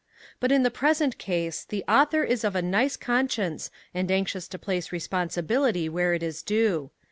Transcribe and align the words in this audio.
But 0.39 0.51
in 0.51 0.63
the 0.63 0.71
present 0.71 1.19
case 1.19 1.63
the 1.63 1.83
author 1.87 2.23
is 2.23 2.43
of 2.43 2.55
a 2.55 2.61
nice 2.63 2.97
conscience 2.97 3.69
and 3.93 4.09
anxious 4.09 4.47
to 4.47 4.57
place 4.57 4.91
responsibility 4.91 5.87
where 5.89 6.15
it 6.15 6.23
is 6.23 6.41
due. 6.41 6.89